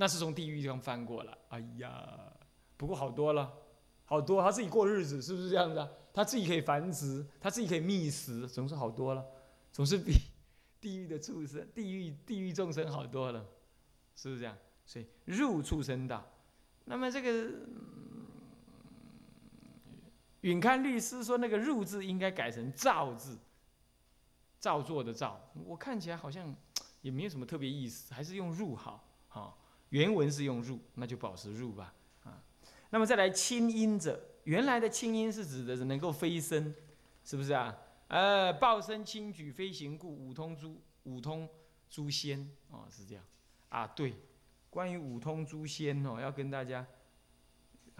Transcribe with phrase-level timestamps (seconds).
[0.00, 1.36] 那是从地狱上翻过来。
[1.48, 2.32] 哎呀，
[2.76, 3.52] 不过好多了，
[4.04, 5.88] 好多，他自己过日子是不是这样子啊？
[6.14, 9.26] 他自己可以繁殖，他自己可以觅食，总是好多了，
[9.72, 10.12] 总是比
[10.80, 13.44] 地狱的畜生、地狱地狱众生好多了，
[14.14, 14.56] 是不是这样？
[14.86, 16.24] 所以入畜生道。
[16.84, 17.50] 那么这个
[20.42, 23.36] 允堪律师说，那个“入”字应该改成“造”字，
[24.60, 25.50] 造作的“造”。
[25.66, 26.54] 我看起来好像
[27.02, 29.04] 也没有什么特别意思，还是用“入”好。
[29.30, 29.57] 好，
[29.90, 31.94] 原文是用“入”，那就保持“入”吧。
[32.24, 32.42] 啊，
[32.90, 36.74] 那么再来清音者，原来的清音是指的是能够飞升，
[37.24, 37.76] 是不是啊？
[38.08, 41.48] 呃，报身轻举飞行故，五通诸五通
[41.88, 43.24] 诸仙哦，是这样
[43.68, 43.86] 啊。
[43.88, 44.14] 对，
[44.70, 46.86] 关于五通诸仙哦，要跟大家。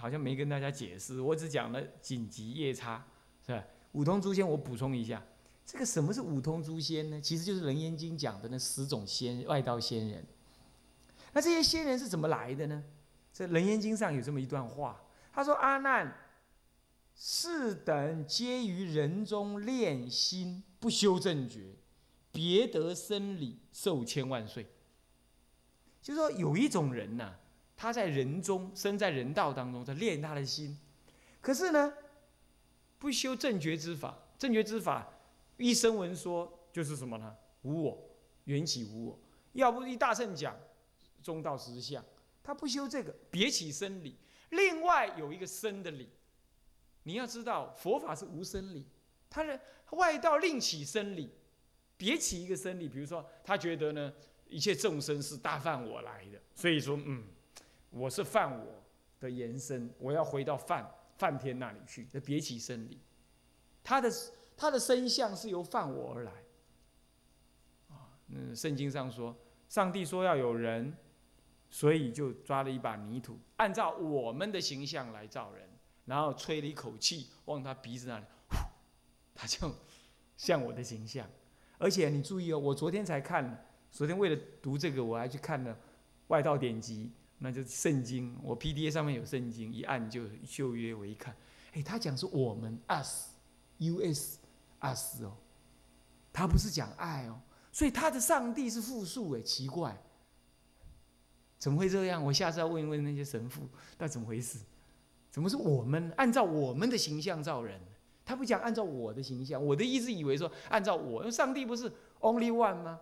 [0.01, 3.05] 好像没跟大家解释，我只讲了紧急夜叉，
[3.45, 3.65] 是吧？
[3.91, 5.21] 五通诸仙，我补充一下，
[5.67, 7.21] 这个什么是五通诸仙呢？
[7.21, 10.25] 其实就是《楞严经》讲的那十种仙外道仙人。
[11.33, 12.85] 那这些仙人是怎么来的呢？
[13.33, 15.01] 在《楞严经》上有这么一段话，
[15.33, 16.17] 他说：“阿难，
[17.15, 21.77] 是等皆于人中炼心，不修正觉，
[22.33, 24.67] 别得生理，寿千万岁。”
[26.03, 27.35] 就说有一种人呐。
[27.81, 30.77] 他在人中，生在人道当中，在练他的心。
[31.41, 31.95] 可是呢，
[32.99, 34.19] 不修正觉之法。
[34.37, 35.09] 正觉之法，
[35.59, 37.37] 一生闻说就是什么呢？
[37.63, 37.97] 无我，
[38.47, 39.19] 缘起无我。
[39.53, 40.57] 要不一大圣讲
[41.23, 42.05] 中道实相，
[42.43, 44.17] 他不修这个，别起生理。
[44.51, 46.09] 另外有一个生的理，
[47.03, 48.87] 你要知道佛法是无生理，
[49.29, 51.31] 他的外道另起生理，
[51.97, 52.89] 别起一个生理。
[52.89, 54.13] 比如说，他觉得呢，
[54.49, 57.25] 一切众生是大犯我来的，所以说，嗯。
[57.91, 58.85] 我是犯我
[59.19, 63.01] 的延伸，我要回到犯犯天那里去，别起生理。
[63.83, 64.13] 他的
[64.59, 66.33] 他的身相是由犯我而来。
[67.89, 69.35] 啊，嗯，圣经上说，
[69.71, 70.95] 上帝说要有人，
[71.71, 75.69] 所以就抓了一把泥土，按照我们的形象来造人，
[76.07, 78.57] 然后吹了一口气往他鼻子那里，呼，
[79.35, 79.71] 他就
[80.37, 81.29] 像我的形象。
[81.79, 85.79] 而且你注意哦，我昨天才看，昨天为了读这个，我还去看了
[86.29, 87.13] 外道典籍。
[87.41, 90.93] 那就是圣经，我 P D A 上面有圣经，一按就旧约。
[90.93, 91.37] 我一看，
[91.73, 94.41] 哎，他讲是我们 us，U S
[94.81, 95.37] us 哦，
[96.33, 97.41] 他不是讲爱哦，
[97.71, 99.97] 所以他的上帝是复数哎，奇怪，
[101.59, 102.25] 怎么会这样？
[102.25, 104.59] 我下次要问一问那些神父，那怎么回事？
[105.31, 107.81] 怎么是我们按照我们的形象造人？
[108.25, 113.01] 他不讲按照我的形象，我的一直以为说按照我，上帝不是 only one 吗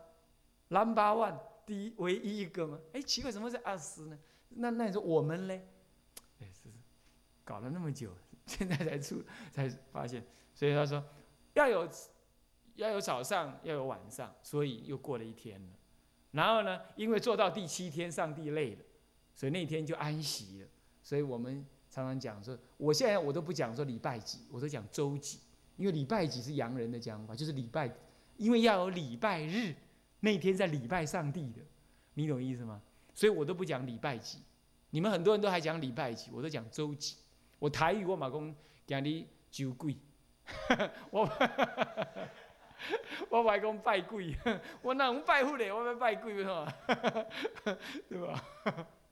[0.69, 1.37] ？number one。
[1.66, 2.78] 第一唯一一个吗？
[2.93, 4.16] 哎，奇怪，怎么是二十呢？
[4.50, 5.66] 那那你说我们嘞？
[6.41, 6.69] 哎，是
[7.45, 8.12] 搞了那么久，
[8.47, 10.25] 现在才出才发现。
[10.55, 11.03] 所以他说
[11.55, 11.89] 要有
[12.77, 15.72] 要有早上，要有晚上，所以又过了一天了。
[16.36, 18.80] 然后呢，因为做到第七天，上帝累了，
[19.34, 20.69] 所以那天就安息了。
[21.02, 25.41] 所以我们常常讲说，我现在我都不讲说礼拜几，我都讲周几，
[25.78, 27.91] 因为礼拜几是洋人的讲法，就是礼拜，
[28.36, 29.74] 因为要有礼拜日。
[30.20, 31.60] 那天在礼拜上帝的，
[32.14, 32.82] 你懂意思吗？
[33.14, 34.38] 所以我都不讲礼拜几，
[34.91, 37.16] 你们很多人都还讲礼拜几，我都讲周几。
[37.58, 38.54] 我台语我马公
[38.86, 39.97] 讲你酒鬼，
[41.10, 41.26] 我
[43.31, 44.37] 我外公拜鬼，
[44.82, 45.72] 我哪能拜佛嘞？
[45.72, 46.75] 我要拜鬼是吧？
[48.09, 48.44] 对吧？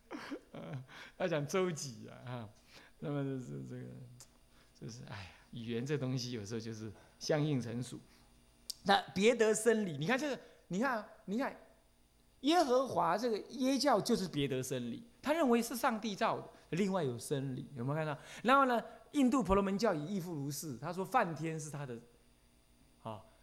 [1.19, 2.13] 要讲周几啊？
[2.27, 2.49] 哈，
[3.01, 3.85] 那么就是这个，
[4.81, 7.99] 就是哎，语言这东西有时候就是相应成熟。
[8.85, 10.39] 那别得生理，你看这个。
[10.69, 11.55] 你看，你看，
[12.41, 18.17] 耶和华这个耶教就是别得生理，他认为是上帝造的，另外有生理，有没有看到？
[18.43, 18.83] 然后呢，
[19.13, 21.97] 印度婆罗门教也亦复如是，他说梵天是他的，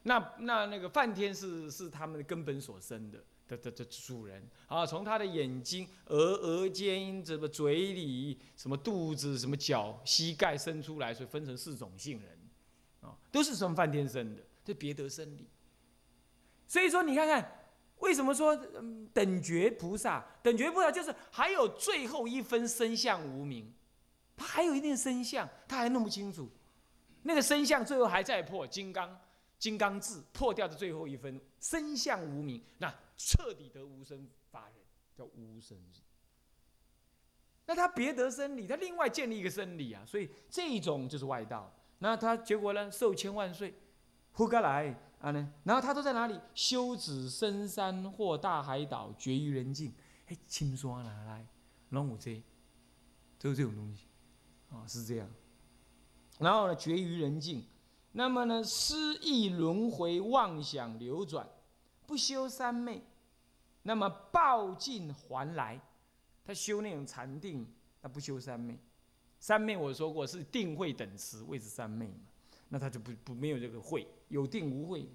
[0.03, 12.39] 那那那个梵天是是他们的根本所生的的的的主人，啊，从他的眼睛、额额间、什么嘴里、什么肚子、什么脚、膝盖生出来，所以分成四种性人，
[13.01, 15.47] 啊，都是从梵天生的，这别得生理。
[16.67, 17.67] 所以说，你看看，
[17.99, 18.55] 为什么说
[19.13, 20.25] 等觉菩萨？
[20.41, 23.71] 等觉菩萨就是还有最后一分身相无名，
[24.35, 26.49] 他还有一定身相，他还弄不清楚。
[27.23, 29.19] 那个身相最后还在破金刚
[29.61, 34.83] 金刚智破掉的最后一分身相无名，那彻底得无生法忍，
[35.15, 36.01] 叫无生日。
[37.67, 41.71] 那他别得生理，他另外建立一个生理啊，所以这种就是外道。
[41.99, 43.75] 那他结果呢，寿千万岁，
[44.31, 44.99] 呼格来。
[45.19, 46.41] 啊呢，然后他都在哪里？
[46.55, 49.93] 修止深山或大海岛，绝于人境。
[50.25, 51.45] 哎，青刷拿来，
[51.89, 52.41] 龙虎这，
[53.37, 54.07] 都是这种东西，
[54.71, 55.29] 啊，是这样。
[56.39, 57.63] 然后呢，绝于人境。
[58.13, 61.47] 那么呢，失意轮回，妄想流转，
[62.05, 63.01] 不修三昧，
[63.83, 65.79] 那么报尽还来。
[66.43, 67.65] 他修那种禅定，
[68.01, 68.77] 他不修三昧。
[69.39, 72.27] 三昧我说过是定慧等持，谓之三昧嘛。
[72.69, 75.07] 那他就不不没有这个慧，有定无慧。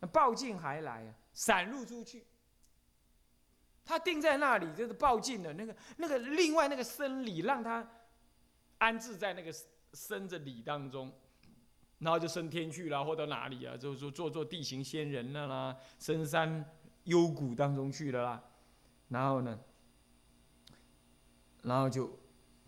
[0.00, 2.24] 那报尽还来啊，散入出去。
[3.84, 7.88] 他定在那里，就是报尽了那个那个另外那个生理，让他
[8.78, 9.54] 安置在那个
[9.94, 11.12] 生着理当中，
[11.98, 13.76] 然后就升天去了，或到哪里啊？
[13.76, 16.64] 就说做做地形仙人了啦，深山
[17.04, 18.44] 幽谷当中去了啦。
[19.08, 19.58] 然后呢，
[21.62, 22.18] 然后就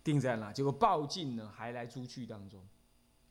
[0.03, 2.65] 定在那，结果报尽呢，还来诸去当中，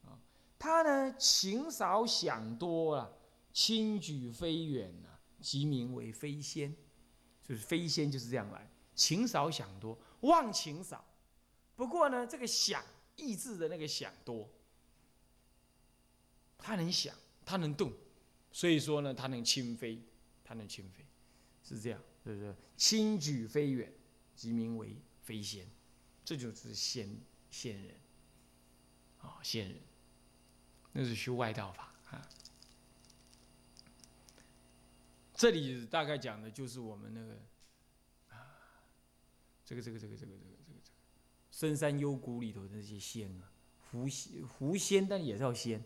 [0.04, 0.18] 啊，
[0.58, 3.16] 他呢情少想多了，
[3.52, 5.08] 轻举飞远呐，
[5.40, 6.76] 即名为飞仙。
[7.42, 11.02] 就是飞仙就是这样来，情少想多，忘情少。
[11.74, 12.82] 不过呢，这个想
[13.16, 14.46] 意志的那个想多，
[16.58, 17.14] 他能想，
[17.46, 17.92] 他能动，
[18.52, 20.02] 所以说呢，他能轻飞，
[20.44, 21.06] 他能轻飞，
[21.62, 22.54] 是这样，是不是？
[22.76, 23.90] 轻举飞远，
[24.36, 25.66] 即名为飞仙，
[26.24, 27.08] 这就是仙
[27.50, 27.94] 仙人，
[29.20, 29.80] 啊，仙人，
[30.92, 32.28] 那是修外道法啊。
[35.34, 37.34] 这里大概讲的就是我们那个
[38.28, 38.82] 啊，
[39.64, 40.80] 这个这个这个这个这个这个这个
[41.50, 43.50] 深山幽谷里头的那些仙啊，
[43.90, 45.82] 狐仙狐仙，但也是要仙，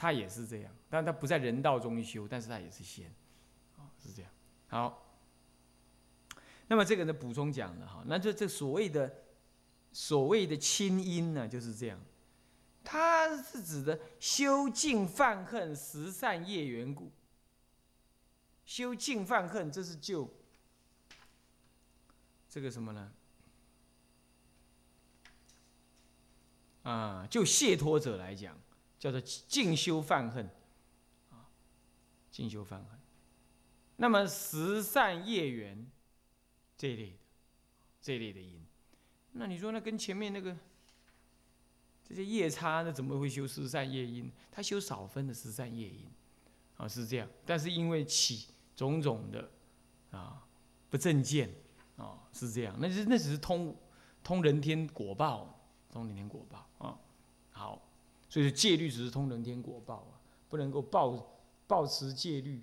[0.00, 3.14] 他也是这样，但他不在人道中修，但是他也是仙，
[3.76, 4.32] 啊，是这样。
[4.66, 5.20] 好，
[6.68, 9.14] 那么这个呢补充讲了哈，那就这所谓的
[9.92, 12.00] 所谓的清音呢就是这样，
[12.82, 17.12] 它是指的修净犯恨十善业缘故。
[18.64, 20.32] 修净犯恨，这是就
[22.48, 23.12] 这个什么呢？
[26.84, 28.58] 啊，就解脱者来讲，
[29.00, 30.48] 叫做净修犯恨，
[31.30, 31.50] 啊，
[32.30, 32.96] 净修犯恨。
[33.96, 35.90] 那么十善业缘
[36.78, 37.18] 这一类的，
[38.00, 38.64] 这一类的因，
[39.32, 40.56] 那你说那跟前面那个
[42.04, 44.30] 这些夜叉，那怎么会修十善业因？
[44.52, 46.08] 他修少分的十善业因，
[46.76, 47.28] 啊，是这样。
[47.44, 48.46] 但是因为起。
[48.76, 49.50] 种种的
[50.10, 50.42] 啊，
[50.88, 51.54] 不正见
[51.96, 52.74] 啊，是这样。
[52.80, 53.76] 那是那只是通
[54.24, 56.98] 通人天果报，通人天果报啊。
[57.50, 57.89] 好，
[58.30, 60.16] 所以戒律只是通人天果报啊，
[60.48, 61.36] 不能够抱
[61.66, 62.62] 抱持戒律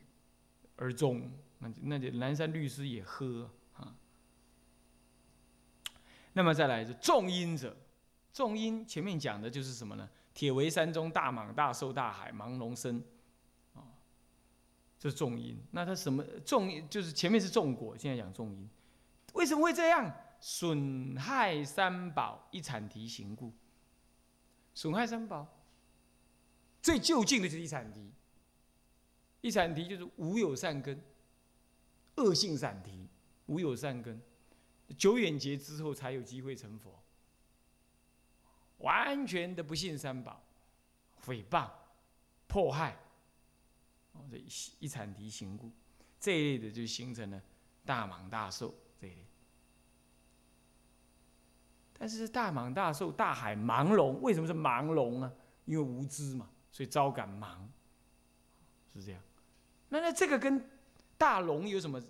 [0.78, 1.32] 而终。
[1.60, 3.96] 那那就南山律师也喝啊。
[6.34, 7.78] 那么再来是重因者，
[8.34, 10.10] 重因前面讲的就是什么呢？
[10.34, 13.04] 铁围山中大蟒大兽大海盲龙身。
[15.00, 16.90] 这是重因，那它什么重？
[16.90, 18.68] 就是前面是重果，现在讲重因，
[19.34, 20.12] 为什么会这样？
[20.40, 23.54] 损害三宝一产提行故。
[24.74, 25.48] 损害三宝，
[26.88, 28.14] 最就近的就是一产提。
[29.42, 30.98] 一产提就是无有善根，
[32.16, 33.10] 恶性闪提，
[33.48, 34.22] 无有善根，
[34.98, 36.98] 久远劫之后才有机会成佛。
[38.78, 40.42] 完全的不信三宝，
[41.26, 41.70] 诽谤，
[42.48, 42.98] 迫害。
[44.14, 44.48] 哦这一
[44.80, 45.70] 一产提行故，
[46.18, 47.42] 这一类的就形成了
[47.84, 49.26] 大蟒大兽这一类。
[51.98, 55.30] 但是大蟒大兽、大海盲龙，为什么是盲龙呢？
[55.66, 57.58] 因为无知嘛，所以招感盲，
[58.94, 59.22] 是这样。
[59.90, 60.70] 那那这个跟
[61.18, 62.02] 大龙有什么？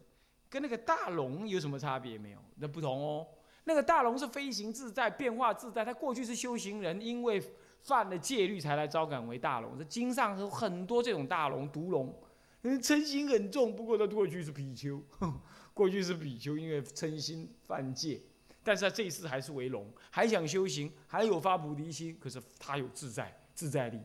[0.49, 2.39] 跟那个大龙有什么差别没有？
[2.55, 3.27] 那不同哦。
[3.63, 7.41] 那个大龙是飞行自在、变化自在，他过去是修行人，因为。
[7.83, 12.13] 犯了戒律才来招感为大龙，这经上有很多这种大龙、毒龙，
[12.61, 13.73] 嗔心很重。
[13.73, 15.01] 不过他过去是比丘，
[15.73, 18.19] 过去是比丘，因为嗔心犯戒，
[18.61, 22.17] 但是他这一次还是为龙，还想修行，还有发菩提心。
[22.19, 24.01] 可是他有自在自在力，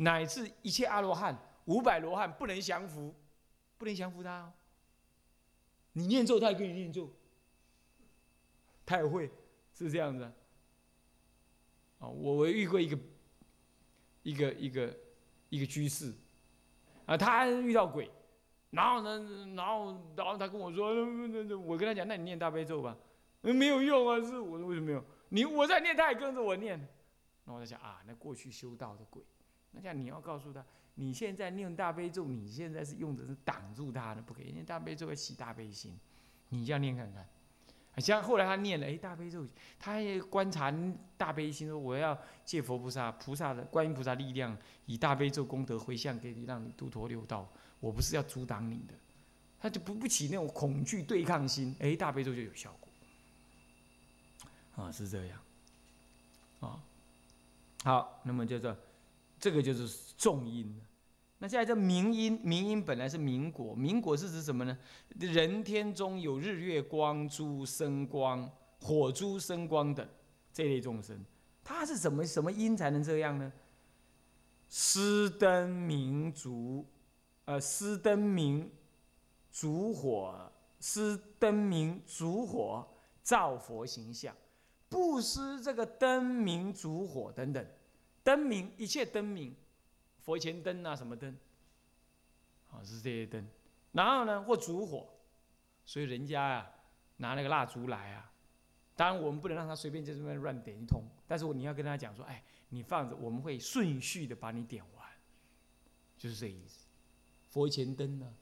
[0.00, 3.14] 乃至一切阿罗汉、五百罗汉不能降服，
[3.76, 4.52] 不能降服他哦。
[5.92, 7.10] 你念咒，他也跟你念咒，
[8.86, 9.30] 他也会
[9.74, 10.24] 是这样子。
[11.98, 12.98] 啊，我我遇过一个，
[14.22, 14.98] 一个一个
[15.50, 16.14] 一个居士，
[17.04, 18.10] 啊，他遇到鬼，
[18.70, 20.94] 然后呢，然后然后他跟我说，
[21.58, 22.96] 我跟他讲，那你念大悲咒吧，
[23.42, 25.04] 没有用啊，是我说为什么没有？
[25.28, 29.22] 你我在念，他也跟着我念，然后我在想啊，那过去修道的鬼，
[29.72, 35.98] 那这样你要告诉他，你现在念大悲咒，你现在是用的是挡住他的，不可以念大悲咒要起大悲心，
[36.48, 37.28] 你这样念看看。
[37.96, 39.46] 像后来他念了哎大悲咒，
[39.78, 40.72] 他也观察
[41.16, 47.46] 大悲心说我要借佛菩萨菩萨的观音菩萨力量，以大悲咒功德回向给你，让你度脱六道。
[47.78, 48.94] 我不是要阻挡你的，
[49.58, 52.88] 他就不不起那种恐惧对抗心，哎大悲咒就有效果。
[54.84, 55.38] 啊是这样，
[56.60, 56.82] 啊
[57.84, 58.74] 好，那么叫做
[59.40, 60.80] 这个就是重音。
[61.38, 64.78] 那现在这明因，明因本来是明果，明果是指什么呢？
[65.18, 70.06] 人天中有日月光、诸生光火珠生光等
[70.52, 71.18] 这类众生，
[71.64, 73.50] 他是怎么什么因才能这样呢？
[74.68, 76.86] 施灯明烛，
[77.46, 78.70] 呃，施灯明
[79.50, 82.86] 烛火，施灯明烛火
[83.22, 84.36] 照佛形象，
[84.90, 87.66] 布施这个灯明烛火等等，
[88.36, 89.54] 灯明一切灯明，
[90.20, 91.36] 佛前灯啊什么灯，
[92.70, 93.46] 啊是这些灯，
[93.92, 95.08] 然后呢或烛火，
[95.84, 96.70] 所以人家啊
[97.16, 98.30] 拿那个蜡烛来啊，
[98.94, 102.42] 当然我们不能让他随便在这边乱点一通，但是你要跟他讲说，哎。
[102.72, 105.04] 你放着，我们会顺序的把你点完，
[106.16, 106.86] 就是这意思。
[107.48, 108.32] 佛前灯呢？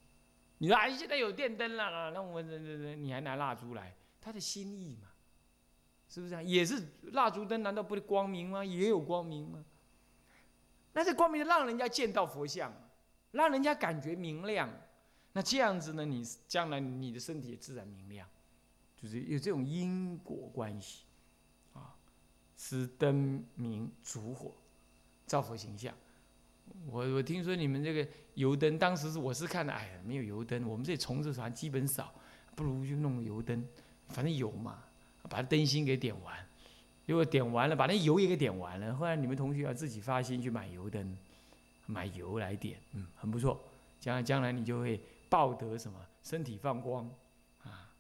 [0.59, 3.97] 你说哎，现在有电灯了，那我们，你还拿蜡烛来？
[4.21, 5.09] 他的心意嘛，
[6.11, 6.43] 是不是啊？
[6.43, 8.63] 也是蜡烛灯，难道不是光明吗？
[8.63, 9.65] 也有光明吗？
[10.99, 12.73] 那这光明让人家见到佛像，
[13.31, 14.69] 让人家感觉明亮。
[15.33, 16.05] 那这样子呢？
[16.05, 18.27] 你将来你的身体也自然明亮，
[19.01, 21.05] 就是有这种因果关系
[21.73, 21.95] 啊。
[22.57, 24.51] 是灯明烛火，
[25.25, 25.95] 照佛形象。
[26.91, 32.13] 我我听说你们这个油灯，当时是我是看的，哎呀，没有油灯，我们这虫子船基本少，
[32.57, 33.65] 不如就弄个油灯，
[34.09, 34.83] 反正有嘛，
[35.31, 36.48] 把灯芯给点完。
[37.09, 41.17] 如果点完了，把那油也给点完了，后来你们同学要自己发心去买油灯，
[41.87, 43.61] 买油来点，嗯，很不错。
[43.99, 47.05] 将来将来你就会报得什么身体放光
[47.65, 47.91] 啊。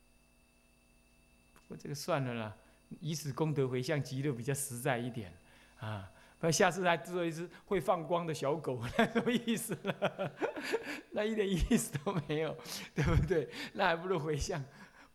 [1.66, 2.56] 不过这个算了啦。
[3.00, 5.30] 以此功德回向极乐比较实在一点，
[5.78, 6.10] 啊，
[6.40, 10.32] 不然下次再做一只会放光的小狗， 那什么意思了？
[11.12, 12.56] 那一点意思都没有，
[12.94, 13.46] 对不对？
[13.74, 14.64] 那还不如回向，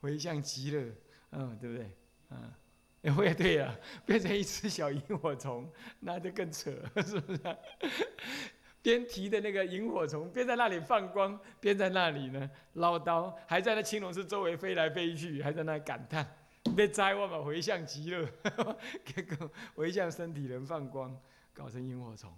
[0.01, 0.93] 回向极乐，
[1.31, 1.91] 嗯，对不对？
[2.29, 2.53] 嗯，
[3.03, 5.69] 也对呀，变成一只小萤火虫，
[6.00, 6.72] 那就更扯，
[7.05, 7.57] 是不是？
[8.81, 16.25] 边提的那个萤火虫，边在那里放光，边在那里呢唠叨，还在那青龙寺周围飞来飞去，还在那感叹。
[16.77, 18.25] 被摘我嘛回向极乐，
[19.05, 21.15] 结果回向身体能放光，
[21.53, 22.33] 搞成萤火虫。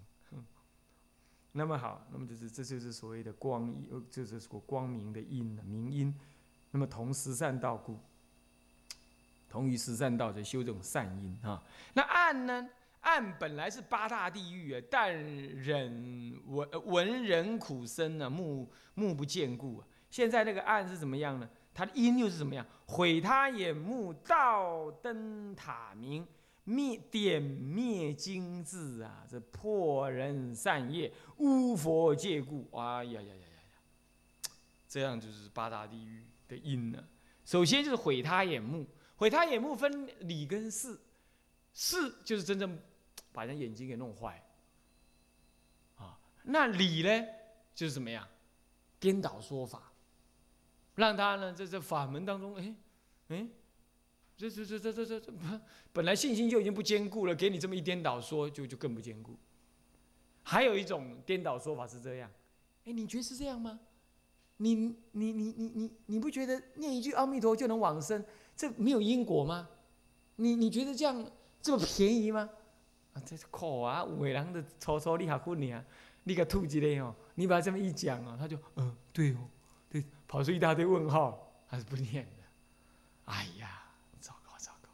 [1.52, 3.74] 那么好，那么就是这就是所谓的光，
[4.10, 6.14] 就是说光明的因明因。
[6.72, 7.98] 那么同十善道故，
[9.56, 11.64] 同于十善道就修这种善因啊。
[11.94, 12.70] 那暗呢？
[13.00, 19.88] 暗本来是八大地狱啊，但忍闻闻人苦生啊，目目不见故啊。
[20.10, 21.50] 现在那个暗是怎么样呢？
[21.74, 22.66] 它的因又是怎么样？
[22.86, 26.28] 毁他眼目，照灯塔明，
[26.66, 29.24] 灭点灭精字啊！
[29.30, 32.68] 这破人善业，污佛戒故。
[32.74, 34.52] 哎呀呀呀呀呀！
[34.90, 37.02] 这样就是八大地狱的因呢。
[37.46, 41.00] 首先就是毁他眼目，毁他眼目分理跟事，
[41.74, 42.78] 事就是真正
[43.32, 44.46] 把人眼睛给弄坏
[45.96, 46.20] 啊。
[46.44, 47.26] 那理呢，
[47.74, 48.28] 就是怎么样？
[49.00, 49.92] 颠倒说法。
[50.96, 52.76] 让他呢，在这法门当中，哎，
[53.28, 53.48] 哎，
[54.38, 59.38] 这这这这这这这，本来信心就已经不坚固了，给你这么一颠倒说，就就更不坚固。
[60.44, 62.32] 还有一种颠倒说法是这样，
[62.86, 63.80] 哎，你觉得是这样吗？
[64.58, 64.96] 你你
[65.34, 68.24] 你你你你不觉得念一句阿弥陀就能往生，
[68.56, 69.68] 这没有因果吗？
[70.38, 71.26] 你你觉得这样
[71.62, 72.50] 这么便宜吗？
[73.14, 74.04] 啊，这是苦啊！
[74.04, 75.84] 伟人的初初你还混你啊，
[76.24, 79.38] 你个吐一个哦，你把这么一讲啊，他就嗯，对哦。
[79.88, 82.44] 对跑出一大堆问号，还是不念的？
[83.26, 83.84] 哎呀，
[84.20, 84.90] 糟糕糟糕，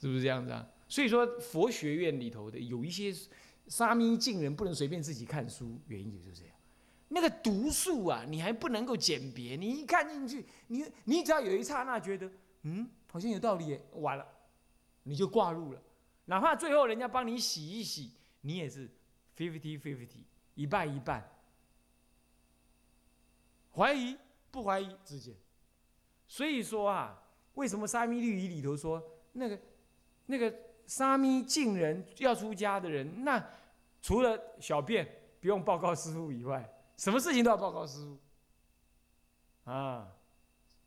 [0.00, 0.66] 是不是这样子啊？
[0.88, 3.14] 所以说佛学院里头的有一些
[3.68, 6.54] 沙弥净人不能随便自己看书，原因就是这样。
[7.08, 12.28] 那个读数啊，你还不能够鉴别，你一看进去，你你只要有一刹那觉得
[12.62, 14.26] 嗯好像有道理，完了
[15.02, 15.82] 你就挂入了，
[16.24, 18.88] 哪怕最后人家帮你洗一洗，你也是
[19.36, 21.28] fifty fifty 一半一半。
[23.74, 24.16] 怀疑
[24.50, 25.34] 不怀疑之间，
[26.26, 27.22] 所以说啊，
[27.54, 29.02] 为什么沙弥律仪里头说
[29.32, 29.58] 那个
[30.26, 30.54] 那个
[30.86, 33.42] 沙弥净人要出家的人，那
[34.00, 35.06] 除了小便
[35.40, 40.12] 不用报告师傅以外，什么事情都要报告师傅啊？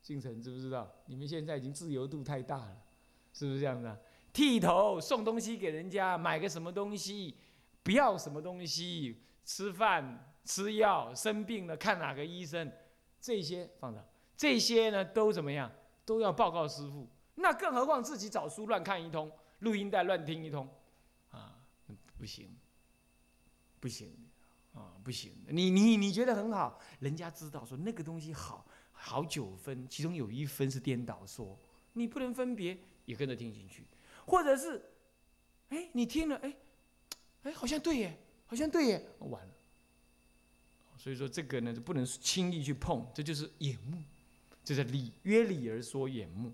[0.05, 0.87] 进城知不知道？
[1.07, 2.77] 你们现在已经自由度太大了，
[3.33, 3.97] 是不是这样子啊？
[4.31, 7.35] 剃头、送东西给人家、买个什么东西、
[7.81, 10.31] 不要什么东西、吃饭。
[10.47, 12.71] 吃药生病了，看哪个医生，
[13.19, 14.07] 这些放着，
[14.37, 15.71] 这些呢都怎么样？
[16.05, 17.09] 都要报告师傅。
[17.33, 19.31] 那更何况自己找书乱看一通，
[19.61, 20.69] 录音带乱听一通，
[21.31, 21.57] 啊，
[22.15, 22.55] 不行，
[23.79, 24.15] 不行，
[24.75, 25.31] 啊，不行。
[25.49, 28.67] 你你你觉得很好，人家知道说那个东西好，
[29.07, 31.55] 好九分，其中有一分是颠倒说，
[31.93, 33.83] 你不能分别也跟着听进去，
[34.25, 34.81] 或者是，
[35.69, 36.55] 哎，你听了，哎，
[37.43, 39.53] 哎，好像对耶，好像对耶，完了。
[40.97, 44.01] 所以说这个呢，就不能轻易去碰，这就是眼目，
[44.63, 46.51] 这是理约理而说眼目。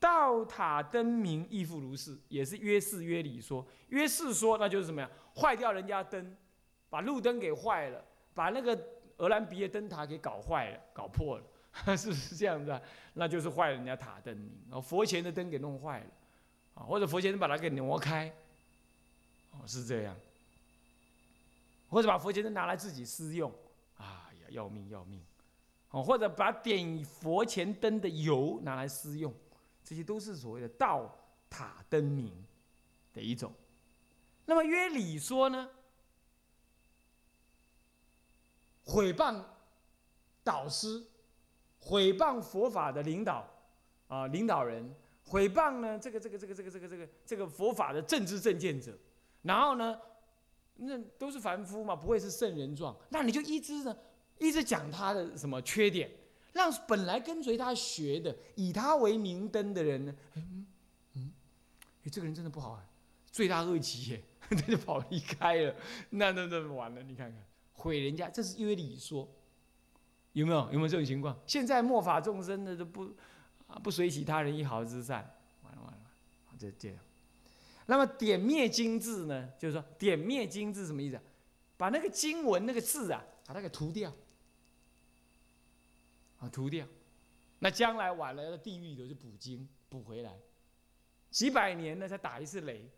[0.00, 3.64] 道塔灯明亦复如是，也是约事约理说。
[3.90, 5.08] 约事说那就是什么呀？
[5.36, 6.36] 坏掉人家灯，
[6.90, 8.76] 把路灯给坏了，把那个
[9.18, 11.44] 俄兰比的灯塔给搞坏了、搞破了，
[11.96, 12.80] 是不是这样子啊？
[13.14, 16.06] 那就是坏人家塔灯，哦，佛前的灯给弄坏了，
[16.74, 18.32] 啊，或者佛前灯把它给挪开，
[19.52, 20.14] 哦，是这样，
[21.88, 23.52] 或者把佛前灯拿来自己私用，
[23.96, 25.20] 哎呀，要命要命，
[25.90, 29.32] 哦，或者把点佛前灯的油拿来私用。
[29.82, 31.08] 这些都是所谓的道
[31.48, 32.32] 塔灯明
[33.14, 33.52] 的一种。
[34.44, 35.70] 那么约理说呢？
[38.86, 39.42] 毁谤
[40.42, 41.04] 导师，
[41.78, 43.46] 毁谤佛法的领导
[44.08, 44.94] 啊，领导人，
[45.26, 48.96] 毁谤呢这个这个这个这个这个这个这个佛法的政治正见者，
[49.42, 49.98] 然后呢，
[50.76, 53.96] 那都是凡夫嘛，不会是圣人状，那你就一直呢，
[54.38, 56.10] 一直讲他的什么缺点。
[56.52, 60.66] 让本来跟随他学的、以他为明灯的人呢，嗯
[61.12, 61.32] 嗯，
[62.02, 62.82] 哎，这个人真的不好啊，
[63.30, 65.74] 罪大恶极耶， 他就跑离开了，
[66.08, 67.44] 那那那完了，你看看。
[67.76, 69.28] 毁人家，这是约理说，
[70.32, 70.60] 有没有？
[70.72, 71.38] 有没有这种情况？
[71.46, 73.14] 现在末法众生的都不
[73.66, 76.00] 啊不随喜他人一毫之善，完了完了，
[76.58, 76.98] 就这样。
[77.86, 79.48] 那么点灭经字呢？
[79.58, 81.16] 就是说点灭经字什么意思？
[81.16, 81.22] 啊
[81.76, 84.12] 把那个经文那个字啊，把它给涂掉。
[86.38, 86.86] 啊，涂掉，
[87.60, 90.38] 那将来晚了，地狱里头就补经补回来，
[91.30, 92.90] 几百年呢才打一次雷，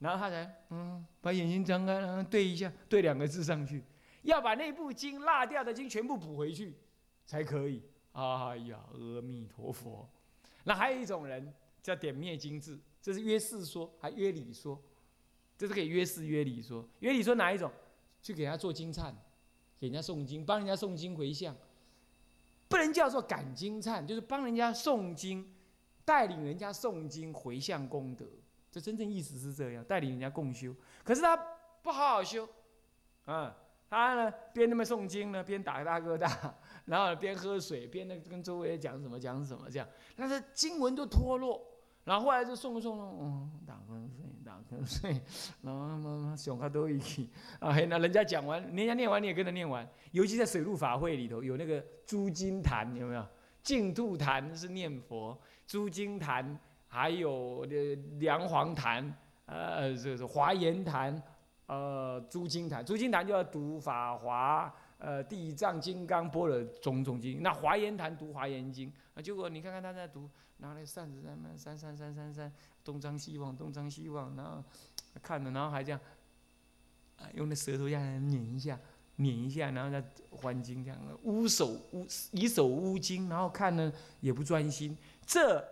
[0.00, 3.84] 然后他才嗯把眼睛张开，然后对一下，对两个字上去，
[4.22, 6.76] 要把那部经落掉的经全部补回去
[7.26, 7.82] 才可以。
[8.12, 10.08] 哎呀，阿弥陀佛。
[10.64, 14.80] 那还有一种人叫点灭经字，这是约事说，还约理说，
[15.56, 16.86] 这是可以约事约理说。
[16.98, 17.70] 约理说哪一种？
[18.22, 19.14] 去给他做经忏，
[19.78, 21.56] 给人家诵经，帮人家诵经回向。
[22.68, 25.54] 不能叫做赶经忏，就是帮人家诵经，
[26.04, 28.26] 带领人家诵经回向功德，
[28.70, 30.74] 这真正意思是这样，带领人家共修。
[31.02, 31.36] 可是他
[31.82, 32.46] 不好好修，
[33.24, 33.56] 啊，
[33.90, 36.54] 他呢边那么诵经呢，边打个大哥大，
[36.86, 41.60] 然后边喝水，边那跟周围讲什么讲什么这样，但是经文都脱落。
[42.02, 45.10] 然后后来就送送送，嗯，打瞌睡，打瞌睡，
[45.60, 49.86] 然后慢慢想他都一起啊，那人家讲完，人家念完你也跟着念完。
[50.12, 53.24] 尤其在水陆法会里头，有那个诸经坛，有没有？
[53.62, 57.64] 净土坛是念佛，诸经坛还有
[58.18, 61.22] 梁皇坛，呃，这是华严坛，
[61.70, 64.74] 呃，诸经坛，诸经坛就要读法华。
[64.98, 70.28] 呃，地藏金刚般若种种经，那华严坛读华严经，啊，结果你看看他在读，
[70.58, 72.52] 拿来扇子在那扇扇扇扇扇，
[72.84, 74.62] 东张西望，东张西望，然后
[75.22, 76.00] 看着，然后还这样，
[77.16, 78.78] 啊，用那舌头这样捻一下，
[79.16, 85.66] 捻一下，然后再还经这样，捂手捂以手捂经，然后看呢也不专心，这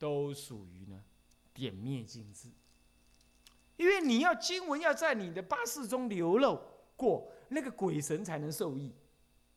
[0.00, 1.00] 都属于呢
[1.54, 2.48] 点灭经字，
[3.78, 6.60] 因为你要经文要在你的八识中流露
[6.94, 7.32] 过。
[7.50, 8.94] 那个鬼神才能受益，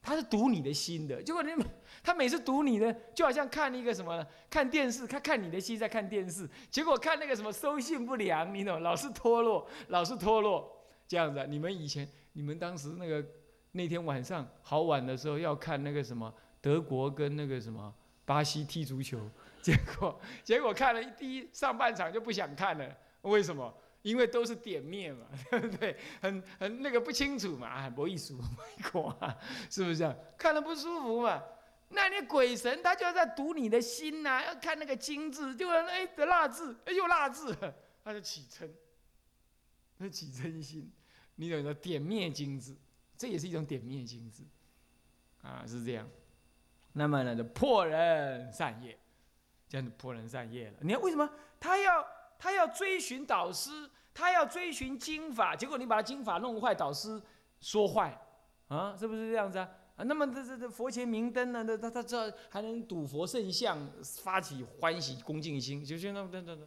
[0.02, 1.22] 他是读你的心的。
[1.22, 1.52] 结果你
[2.02, 6.50] 他每次读你的，就好像看一个什么看电视，他看你的心在看电视。
[6.70, 8.82] 结果看那个什么收信不良，你懂？
[8.82, 10.74] 老是脱落，老是脱落，
[11.06, 11.46] 这样子。
[11.50, 13.22] 你们以前，你们当时那个
[13.74, 19.20] 那天晚上好晚的时候要看那个什么德国跟那个什么巴西踢足球，
[19.62, 23.74] 结果结果看了一第一上半场就不想看了，为什么？
[24.02, 25.96] 因为都是点面嘛， 对不对？
[26.22, 29.38] 很很那个不清楚嘛，很不艺术，没过啊，
[29.70, 30.16] 是不是这样？
[30.38, 31.44] 看了不舒服嘛？
[31.90, 37.56] 那你鬼神他就在读你的心呐，要看那个经字，就哎得蜡字，哎又蜡字，
[38.04, 38.70] 他就起嗔，
[39.98, 40.92] 那起嗔心，
[41.36, 42.76] 你懂得点灭精字，
[43.18, 44.44] 这也是一种点灭精字，
[45.44, 46.10] 啊是这样。
[46.94, 48.98] 那么呢，就破人善业，
[49.70, 50.78] 这样子破人善业了。
[50.82, 52.21] 你看为什么他要？
[52.42, 57.22] 他要追寻导师，他要追寻经法，结果你把他经法弄坏，导师
[57.60, 58.20] 说坏，
[58.68, 59.70] 啊，是不是这样子啊？
[59.96, 61.62] 啊，那么这这这佛前明灯呢？
[61.62, 63.78] 那他他这还能睹佛圣像，
[64.24, 66.58] 发起欢喜恭敬心，就就那那那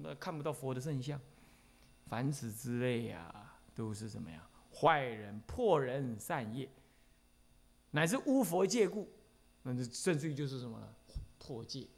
[0.00, 1.20] 那看不到佛的圣像，
[2.06, 4.48] 凡此之类呀，都是什么呀？
[4.72, 6.70] 坏人破人善业，
[7.90, 9.10] 乃至污佛戒故，
[9.64, 10.86] 那这甚至于就是什么呢？
[11.36, 11.88] 破戒、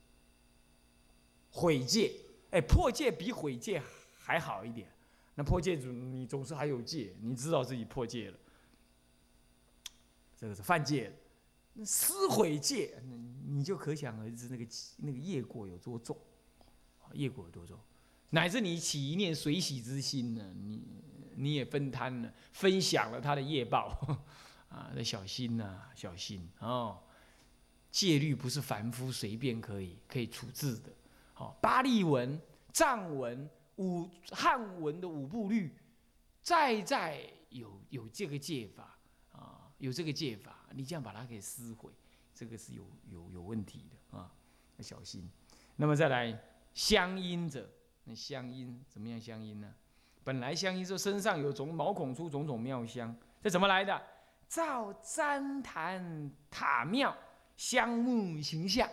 [1.50, 2.10] 毁戒。
[2.50, 3.82] 哎，破戒比毁戒
[4.18, 4.90] 还好一点。
[5.34, 8.38] 那破戒主，你总是还有戒，你知道自己破戒了，
[10.36, 11.12] 这个是犯戒。
[11.84, 13.00] 撕毁戒，
[13.46, 16.18] 你就可想而知那个那个业果有多重，
[17.12, 17.78] 业果有多重。
[18.30, 20.82] 乃至你起一念随喜之心呢，你
[21.36, 23.96] 你也分摊了，分享了他的业报
[24.68, 26.98] 啊，那小心呐，小心哦。
[27.90, 30.92] 戒律不是凡夫随便可以可以处置的。
[31.38, 32.36] 好，巴利文、
[32.72, 35.72] 藏文、五汉文的五部律，
[36.42, 38.98] 再再有有这个戒法
[39.30, 41.92] 啊，有这个戒法，你这样把它给撕毁，
[42.34, 44.34] 这个是有有有问题的啊，
[44.78, 45.30] 要小心。
[45.76, 46.36] 那么再来
[46.74, 47.70] 乡音者，
[48.02, 49.20] 那乡音怎么样？
[49.20, 49.72] 乡音呢？
[50.24, 54.02] 本来乡音说身上有种毛孔出种种妙香，这怎么来的？
[54.48, 57.16] 造旃檀塔庙
[57.56, 58.90] 香木形象，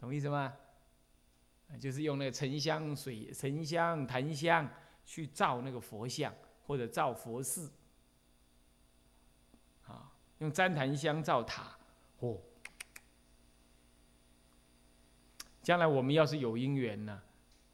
[0.00, 0.52] 懂意思吗？
[1.80, 4.68] 就是用那个沉香水、沉香、檀香
[5.04, 6.32] 去造那个佛像，
[6.66, 7.70] 或者造佛寺。
[9.86, 11.76] 啊，用旃檀香造塔，
[12.20, 12.38] 哦。
[15.62, 17.20] 将来我们要是有因缘呢，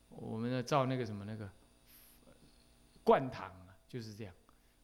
[0.08, 1.48] 我们要造那个什么那个
[3.04, 4.34] 灌堂啊，就是这样，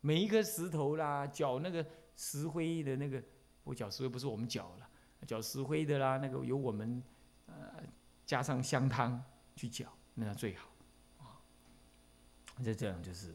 [0.01, 3.21] 每一颗石头啦，搅那个石灰的那个，
[3.65, 4.89] 我搅石灰不是我们搅了，
[5.27, 7.03] 搅石灰的啦，那个由我们
[7.47, 7.83] 呃
[8.31, 9.21] 加上香汤
[9.57, 10.71] 去搅，那样最好
[11.19, 11.43] 啊。
[12.65, 13.35] 就这样就是，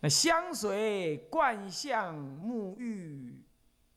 [0.00, 3.44] 那香水灌向沐浴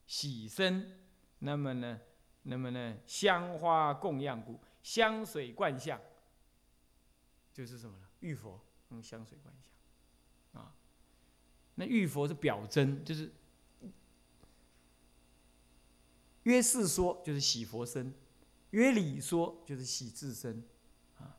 [0.06, 0.99] 洗身，
[1.39, 1.97] 那么呢，
[2.41, 4.60] 那么呢，香花供养故。
[4.82, 5.97] 香水灌香，
[7.53, 8.08] 就是什么呢？
[8.19, 9.56] 玉佛用香水灌
[10.51, 10.75] 香，啊，
[11.75, 13.32] 那玉佛是表征，就是
[16.43, 18.13] 约世说就是洗佛身，
[18.73, 20.63] 约礼说就是洗自身，
[21.19, 21.38] 啊，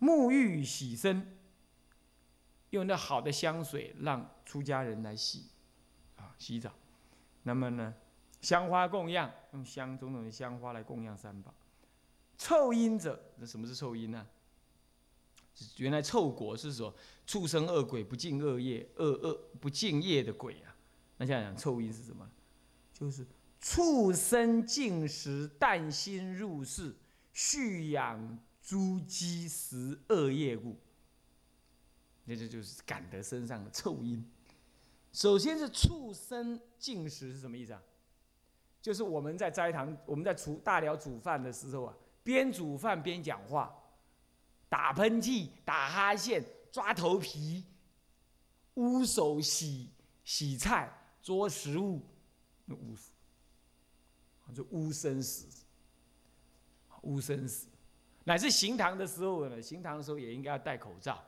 [0.00, 1.38] 沐浴洗身，
[2.70, 5.48] 用那好的香水让出家人来洗，
[6.16, 6.72] 啊，洗澡，
[7.42, 7.94] 那么呢，
[8.40, 11.54] 香花供养，用香种种的香花来供养三宝。
[12.38, 14.26] 臭因者，那什么是臭因呢？
[15.76, 16.94] 原来臭果是说
[17.26, 20.74] 畜生恶鬼不敬恶业、恶恶不敬业的鬼啊。
[21.18, 22.26] 那现在讲，臭因是什么？
[22.94, 23.26] 就是
[23.60, 26.96] 畜生进食啖心入室，
[27.32, 30.76] 蓄养猪鸡食恶业故。
[32.24, 34.24] 那这就是感得身上的臭因。
[35.12, 37.82] 首先是畜生进食是什么意思啊？
[38.80, 41.94] 就是我们在斋堂，我们在厨大寮煮饭的时候啊。
[42.22, 43.74] 边煮饭边讲话，
[44.68, 47.64] 打喷嚏、打哈欠、抓头皮、
[48.74, 49.90] 污手洗
[50.22, 50.92] 洗菜、
[51.22, 52.02] 捉食物，
[52.66, 53.10] 那污死，
[54.50, 55.46] 就污生死，
[57.02, 57.68] 污生死。
[58.24, 61.24] 乃至行堂的时候呢，行堂的时候也应该要戴口罩，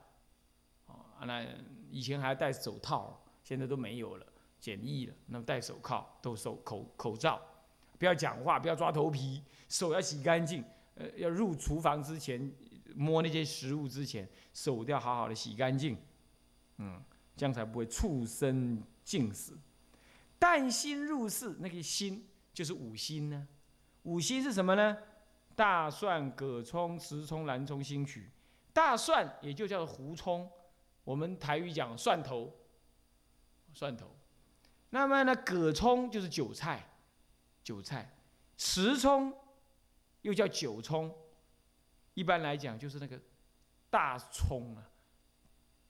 [0.85, 1.45] 啊，那
[1.89, 4.25] 以前还要戴手套，现在都没有了，
[4.59, 5.13] 简易了。
[5.25, 7.41] 那么戴手铐，都手口口罩，
[7.97, 10.63] 不要讲话，不要抓头皮，手要洗干净。
[10.95, 12.53] 呃，要入厨房之前
[12.95, 15.97] 摸那些食物之前，手都要好好的洗干净，
[16.77, 17.03] 嗯，
[17.35, 19.57] 这样才不会畜生进食。
[20.37, 23.47] 但心入室，那个心就是五心呢。
[24.03, 24.97] 五心是什么呢？
[25.55, 28.31] 大蒜、葛葱、石葱、兰葱、新曲。
[28.71, 30.49] 大蒜也就叫胡葱，
[31.03, 32.53] 我们台语讲蒜头，
[33.73, 34.15] 蒜头。
[34.89, 36.87] 那么呢，葛葱就是韭菜，
[37.63, 38.15] 韭菜，
[38.57, 39.33] 石葱。
[40.23, 41.13] 又叫九葱，
[42.13, 43.19] 一般来讲就是那个
[43.89, 44.89] 大葱啊，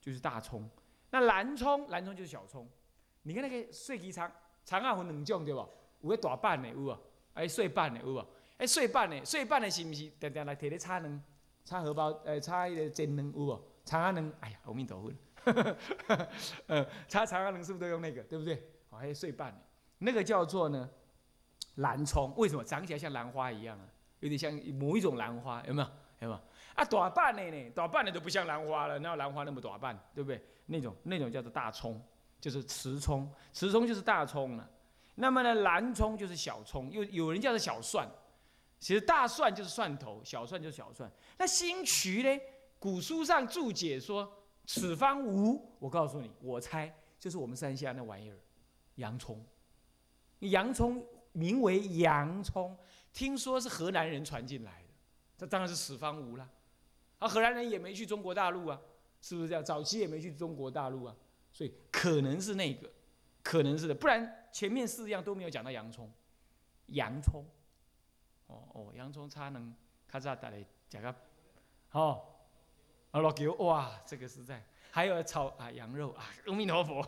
[0.01, 0.67] 就是大葱。
[1.11, 2.67] 那蓝葱，蓝葱就是小葱。
[3.21, 4.31] 你看那个碎鸡肠，
[4.65, 5.69] 肠啊分两种对不？
[6.03, 6.97] 有个大瓣的有无？
[7.33, 8.25] 哎，碎瓣的有无？
[8.57, 10.11] 哎，碎瓣的，碎瓣的是不是？
[10.19, 11.23] 常常来摕咧炒卵，
[11.65, 13.59] 炒荷包，呃，炒迄个煎卵有无？
[13.83, 15.11] 肠啊卵，哎呀，阿弥陀佛。
[16.67, 18.21] 呃，炒肠啊卵是不是都用那个？
[18.23, 18.55] 对不对？
[18.89, 19.59] 哦，还有碎瓣的，
[19.97, 20.89] 那个叫做呢
[21.75, 22.33] 兰葱。
[22.37, 23.85] 为什么长起来像兰花一样啊？
[24.19, 25.87] 有点像某一种兰花，有没有？
[26.19, 26.41] 有没有？
[26.75, 27.69] 啊，大瓣的呢？
[27.71, 29.97] 大瓣的都不像兰花了，哪有兰花那么大瓣？
[30.13, 30.41] 对不对？
[30.67, 32.01] 那种那种叫做大葱，
[32.39, 34.69] 就是雌葱，雌葱就是大葱了。
[35.15, 38.09] 那么呢，蓝葱就是小葱，有有人叫做小蒜。
[38.79, 41.09] 其实大蒜就是蒜头，小蒜就是小蒜。
[41.37, 42.41] 那新渠呢？
[42.79, 44.29] 古书上注解说
[44.65, 48.37] 此方无，我告诉你，我猜就是我们山下那玩意儿，
[48.95, 49.41] 洋葱。
[50.39, 52.77] 洋葱名为洋葱。
[53.13, 54.87] 听说是河南人传进来的，
[55.37, 56.49] 这当然是此方无了。
[57.19, 58.81] 啊，河南人也没去中国大陆啊，
[59.21, 59.63] 是不是这样？
[59.63, 61.15] 早期也没去中国大陆啊，
[61.53, 62.91] 所以可能是那个，
[63.41, 66.09] 可能是的，不然前面四样都没有讲到洋葱。
[66.87, 67.45] 洋葱，
[68.47, 69.73] 哦哦，洋葱差能
[70.05, 71.15] 咔嚓打来讲个，
[71.91, 72.21] 哦，
[73.11, 74.61] 啊老狗哇，这个实在，
[74.91, 77.01] 还有炒啊羊肉啊，阿弥陀佛，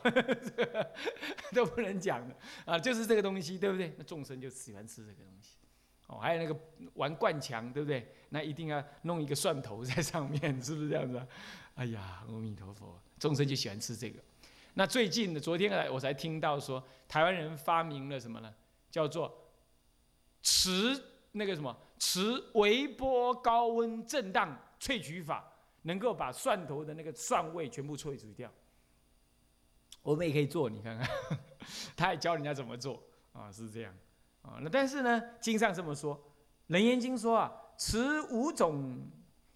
[1.53, 2.33] 都不能讲的
[2.65, 3.93] 啊，就是这个东西，对不对？
[3.97, 5.57] 那众生就喜欢吃这个东西。
[6.07, 6.57] 哦，还有那个
[6.93, 8.15] 玩灌墙，对不对？
[8.29, 11.17] 那一定要弄一个蒜头在上面，是不是这样子？
[11.17, 11.27] 啊
[11.75, 14.23] 哎呀，阿弥陀佛，众生就喜欢吃这个。
[14.77, 18.53] 那最近的昨天啊，我才听到说，台湾人发明了什么呢？
[18.91, 19.49] 叫做
[20.41, 25.51] 磁那个什么磁微波高温震荡萃取法，
[25.83, 28.51] 能够把蒜头的那个蒜味全部萃取掉。
[30.01, 31.09] 我们也可以做，你看看，
[31.95, 33.01] 他还教人家怎么做
[33.33, 33.93] 啊，是这样
[34.41, 34.59] 啊。
[34.61, 36.15] 那但是呢，经上这么说，
[36.67, 39.09] 《楞严经》说啊，持五种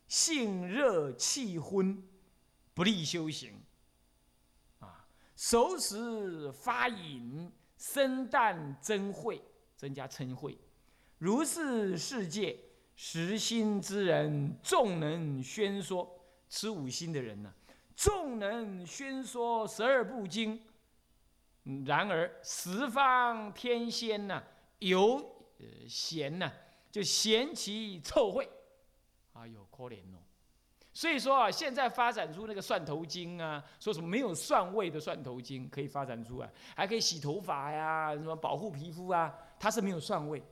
[0.07, 2.01] 性热气昏，
[2.73, 3.61] 不利修行
[5.39, 5.49] 啊。
[5.49, 9.41] 手持发隐，生旦增慧，
[9.77, 10.57] 增加称慧。
[11.17, 12.59] 如是世界，
[12.95, 16.15] 实心之人，众能宣说。
[16.51, 17.53] 持五心的人呢？
[17.95, 20.59] 众能宣说十二部经，
[21.85, 24.41] 然而十方天仙呐，
[24.79, 25.17] 有
[25.59, 26.51] 呃嫌呐，
[26.91, 28.49] 就嫌其臭秽，
[29.33, 30.17] 哎呦可怜哦。
[30.99, 40.43] 所以说啊，现在发展出那个蒜头精啊，说什么没有蒜味的蒜头精可以发展出来，还可以洗头发呀，什么保护皮肤啊，它是没有蒜味。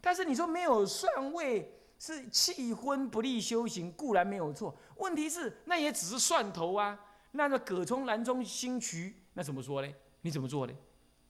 [0.00, 4.72] 但是你说没有蒜味是气昏不利修行，固然没有错。
[4.98, 6.96] 问题是，那也只是蒜头啊。
[7.32, 9.92] 那个葛葱南中新渠，那怎么说呢？
[10.20, 10.72] 你怎么做呢？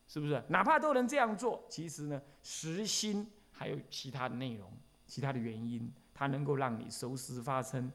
[0.06, 0.42] 是不是？
[0.48, 4.70] 哪怕都能这样做，其实呢，实心还有其他的内容、
[5.06, 7.90] 其他的原因，它能够让你熟食发生、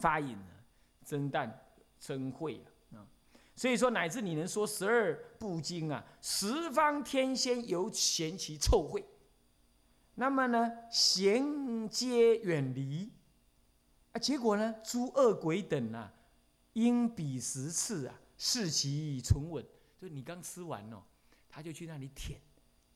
[0.00, 0.54] 发引呢，
[1.04, 1.66] 真淡、
[1.98, 3.06] 真慧啊。
[3.54, 9.04] 所以说，乃至你能说十二部经啊，十方天仙犹嫌其臭秽，
[10.14, 13.12] 那么呢，贤皆远离。
[14.12, 14.74] 啊，结果呢？
[14.82, 16.12] 诸恶鬼等啊，
[16.72, 19.64] 因彼十次啊，视其唇吻。
[20.00, 21.02] 就你刚吃完哦，
[21.48, 22.40] 他就去那里舔，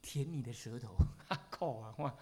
[0.01, 0.97] 舔你的舌头，
[1.51, 1.95] 靠啊！
[1.99, 2.17] 哇，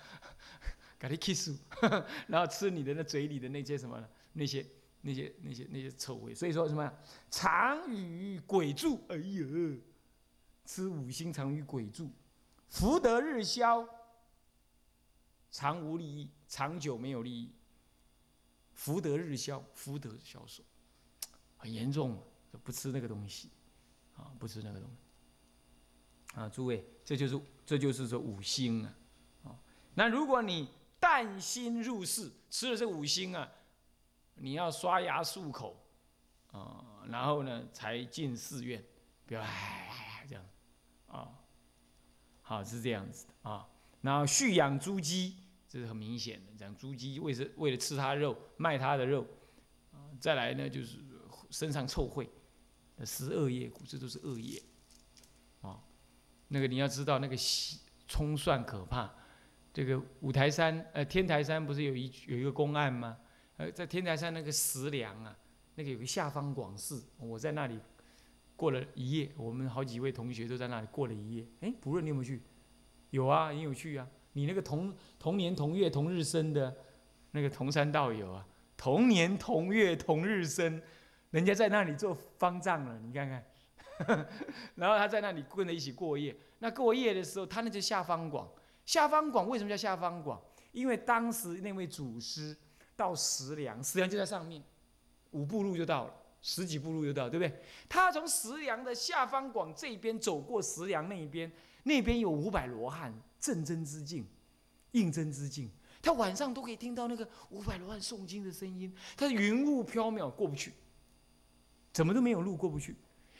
[0.98, 1.56] 给你 kiss，
[2.26, 4.66] 然后吃你的那嘴里的那些什么呢那些
[5.00, 6.34] 那些那些那些臭味。
[6.34, 6.92] 所以说什么？
[7.30, 9.00] 常与鬼住。
[9.08, 9.78] 哎呦，
[10.64, 12.10] 吃五星常与鬼住，
[12.68, 13.86] 福德日消，
[15.50, 17.52] 长无利益，长久没有利益。
[18.74, 20.62] 福德日消，福德消瘦，
[21.56, 22.20] 很严重，
[22.64, 23.50] 不吃那个东西，
[24.16, 28.96] 啊，不吃那个东西，啊，诸位，这就是这就是说五星啊，
[29.44, 29.58] 啊，
[29.94, 30.68] 那如果你
[30.98, 33.52] 淡心入室，吃了这五星啊，
[34.42, 35.81] 你要刷牙漱口，
[36.50, 38.85] 啊，然后呢才进寺院，
[39.24, 40.44] 不要哎这样，
[41.07, 41.31] 啊，
[42.40, 43.68] 好是这样子的啊，
[44.00, 45.37] 然后蓄养猪鸡。
[45.68, 49.26] 这是很明显的，讲猪鸡为是为了吃它肉，卖它的肉，
[49.90, 50.98] 啊，再来呢就是
[51.48, 52.28] 身上臭秽，
[53.07, 54.62] 十恶业，这都是恶业，
[55.62, 55.81] 啊，
[56.48, 57.35] 那个你要知道那个
[58.07, 59.11] 葱蒜可怕，
[59.72, 63.16] 这个五台山呃天台山不是有一有一个公案吗？
[63.56, 65.36] 呃，在天台山那个石梁啊，
[65.74, 67.78] 那个有个下方广寺，我在那里
[68.56, 71.46] 过了一夜，我们好几位同学都在那里过了一夜。
[71.60, 72.42] 哎，不论你有没有去？
[73.10, 74.08] 有啊，很有趣啊。
[74.32, 76.74] 你那个同同年同月同日生的，
[77.32, 80.80] 那个同山道友啊，同年同月同日生，
[81.30, 84.26] 人家在那里做方丈了，你看看，
[84.76, 86.34] 然后他在那里跟着一起过夜。
[86.60, 88.48] 那过夜的时候，他那就下方广，
[88.86, 90.40] 下方广为什么叫下方广？
[90.72, 92.56] 因为当时那位祖师
[92.96, 94.62] 到石梁，石梁就在上面，
[95.33, 97.61] 五步路就到了，十几步路就到，对不对？
[97.88, 101.50] 他从石梁的下方广这边走过石梁那一边，
[101.85, 103.12] 那边有五百罗汉。
[103.42, 104.24] 正真之境，
[104.92, 105.68] 应真之境，
[106.00, 108.96] 他晚上都可以听到那个五百罗汉诵经的声音。
[109.16, 110.72] 他云雾飘渺，过不去，
[111.92, 112.94] 怎么都没有路过不去。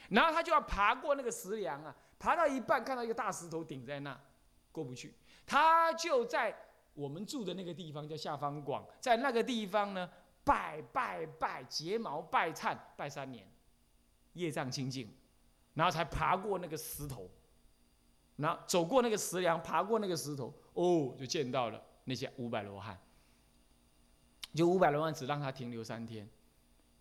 [0.09, 4.19] 然后他就要爬过那个石梁啊，爬到一半看到一个大石头顶在那，
[4.73, 5.13] 过不去。
[5.45, 6.53] 他就在
[6.93, 10.09] 我们住的那个地方叫下方广，在那个地方呢
[10.43, 13.47] 拜拜拜，睫毛拜忏拜三年，
[14.33, 15.09] 业障清净，
[15.73, 17.29] 然后才爬过那个石头。
[18.35, 22.99] 然后走过那个石梁，爬过那个石头，哦，就见到了那些五百罗汉。
[24.55, 26.27] 就五百罗汉只让他停留三天，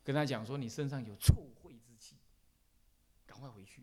[0.04, 2.16] 跟他讲说：“你身上有臭秽之气，
[3.26, 3.82] 赶快回去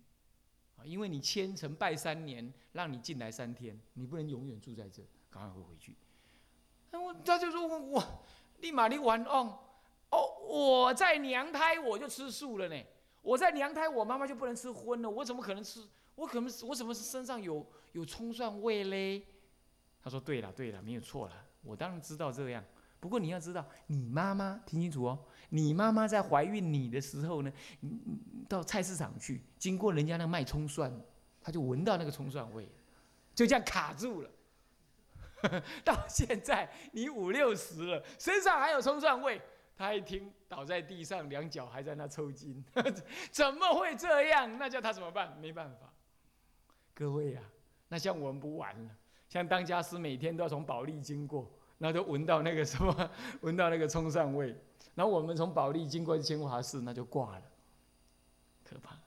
[0.78, 0.86] 啊！
[0.86, 5.96] 因为你虔诚拜三年，让你进来三天，你不能永远住在这，赶快回回去。”
[6.92, 8.24] 我他就说：“我我
[8.60, 9.60] 立马你完哦
[10.10, 12.84] 哦，我在娘胎我就吃素了呢，
[13.22, 15.82] 我在娘胎我妈妈就不能吃荤了，我怎么可能吃？”
[16.16, 19.26] 我可能我怎么是身上有有葱蒜味嘞？
[20.04, 22.62] 他说：“对了对了，没有错了，我当然知道这样。
[23.00, 27.54] 不过你要知道，你妈妈听清楚哦，你妈妈在怀孕你的时候呢，
[28.50, 30.92] 到菜市场去，经过人家那卖葱蒜，
[31.42, 32.68] 他就闻到那个葱蒜味，
[33.34, 34.30] 就这样卡住了。
[35.84, 39.42] 到现在你五六十了，身上还有葱蒜味，
[39.78, 42.64] 他一听倒在地上，两脚还在那抽筋，
[43.32, 44.58] 怎么会这样？
[44.58, 45.38] 那叫他怎么办？
[45.40, 45.94] 没办法。”
[46.94, 47.44] 各位啊，
[47.88, 48.90] 那像我们不玩了，
[49.30, 54.54] 像当家师每天都要从保利经过，那都闻到那个什么， 闻到那个葱蒜味，
[54.96, 57.44] 然后我们从保利经过千华寺，那就挂了，
[58.66, 58.98] 可怕。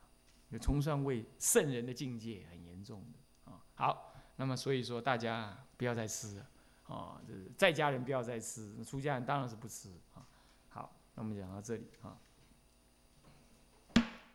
[0.49, 3.59] 有冲蒜味圣人的境界很严重的啊。
[3.75, 6.47] 好，那么所以说大家不要再吃了
[6.87, 10.27] 啊，就是在家人不要再吃，出家人当然是不吃啊。
[10.69, 12.19] 好，那我们讲到这里啊。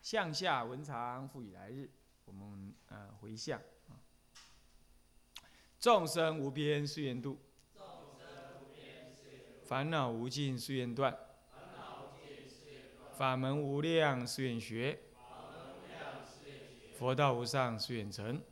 [0.00, 1.90] 向下文长复以来日，
[2.24, 4.00] 我们呃回向啊。
[5.78, 7.38] 众生无边誓愿度，
[9.64, 11.14] 烦恼无尽誓愿断，
[13.12, 15.00] 法门无量誓愿学。
[16.94, 18.42] 佛道无上誓愿成，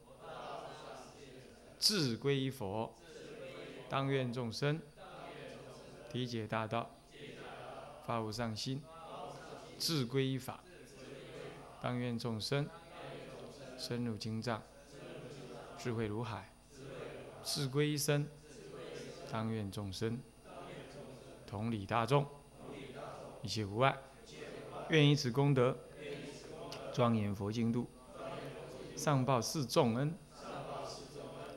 [1.79, 2.93] 志归依佛，
[3.89, 4.81] 当愿众生
[6.11, 6.91] 体解大道，
[8.07, 8.81] 发无上心；
[9.79, 10.65] 志归依法，
[11.81, 12.69] 当愿众生
[13.79, 14.63] 深入经藏，
[15.79, 16.51] 智慧如海；
[17.45, 18.27] 志归一生，
[19.31, 20.19] 当愿众生
[21.47, 22.27] 同理大众，
[23.43, 23.97] 一切无碍。
[24.89, 25.77] 愿以此功德，
[26.93, 27.87] 庄严佛净土。
[28.97, 30.17] 上报四重恩，